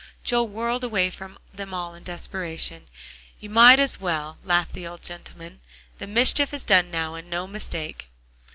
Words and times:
Joel 0.23 0.47
whirled 0.47 0.83
away 0.83 1.11
from 1.11 1.37
them 1.53 1.75
all 1.75 1.93
in 1.93 2.01
desperation. 2.01 2.87
"You 3.39 3.51
might 3.51 3.79
as 3.79 4.01
well," 4.01 4.39
laughed 4.43 4.73
the 4.73 4.87
old 4.87 5.03
gentleman, 5.03 5.61
"the 5.99 6.07
mischief 6.07 6.55
is 6.55 6.65
done 6.65 6.89
now, 6.89 7.13
and 7.13 7.29
no 7.29 7.45
mistake." 7.45 8.09